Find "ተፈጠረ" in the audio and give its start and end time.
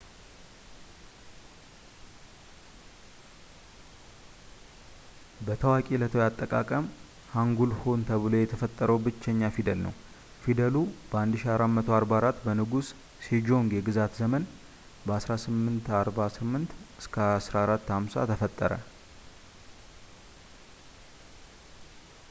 18.33-18.71